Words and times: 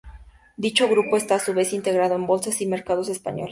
Dicho 0.57 0.89
grupo 0.89 1.15
está 1.15 1.35
a 1.35 1.39
su 1.39 1.53
vez 1.53 1.73
integrado 1.73 2.15
en 2.15 2.25
Bolsas 2.25 2.59
y 2.59 2.65
Mercados 2.65 3.07
Españoles. 3.07 3.49